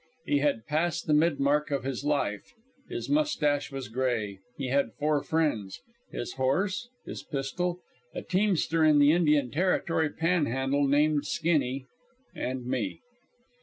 He 0.25 0.39
had 0.39 0.65
passed 0.65 1.05
the 1.05 1.13
mid 1.13 1.39
mark 1.39 1.69
of 1.69 1.83
his 1.83 2.03
life. 2.03 2.55
His 2.89 3.07
mustache 3.07 3.71
was 3.71 3.87
gray. 3.87 4.39
He 4.57 4.69
had 4.69 4.95
four 4.97 5.21
friends 5.21 5.79
his 6.09 6.33
horse, 6.33 6.89
his 7.05 7.21
pistol, 7.21 7.81
a 8.11 8.23
teamster 8.23 8.83
in 8.83 8.97
the 8.97 9.11
Indian 9.11 9.51
Territory 9.51 10.09
Panhandle 10.09 10.87
named 10.87 11.27
Skinny, 11.27 11.85
and 12.33 12.65
me. 12.65 13.01